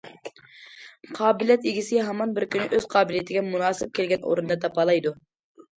[1.19, 5.19] قابىلىيەت ئىگىسى ھامان بىر كۈنى ئۆز قابىلىيىتىگە مۇناسىپ كەلگەن ئورۇننى تاپالايدۇ.